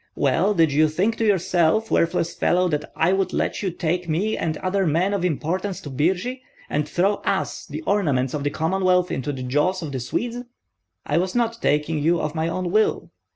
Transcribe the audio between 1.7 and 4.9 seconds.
worthless fellow, that I would let you take me and other